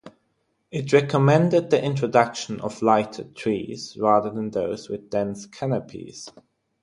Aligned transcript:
It 0.71 0.91
recommended 0.93 1.69
the 1.69 1.79
introduction 1.79 2.59
of 2.59 2.81
lighter 2.81 3.23
trees 3.25 3.95
rather 3.99 4.31
than 4.31 4.49
those 4.49 4.89
with 4.89 5.11
dense 5.11 5.45
canopies. 5.45 6.27